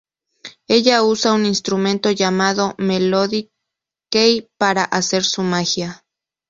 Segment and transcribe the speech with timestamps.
[0.67, 3.51] Ella usa un instrumento llamado Melody
[4.09, 6.03] Key para hacer su magia.